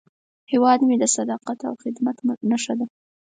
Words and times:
هیواد 0.51 0.79
مې 0.87 0.95
د 0.99 1.05
صداقت 1.15 1.59
او 1.69 1.73
خدمت 1.81 2.17
نښه 2.49 2.73
ده 2.79 2.85